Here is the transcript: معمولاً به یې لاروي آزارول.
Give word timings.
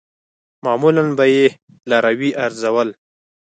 معمولاً 0.65 1.03
به 1.17 1.25
یې 1.33 1.45
لاروي 1.89 2.31
آزارول. 2.45 2.89